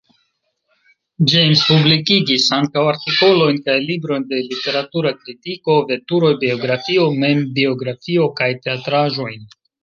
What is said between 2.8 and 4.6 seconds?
artikolojn kaj librojn de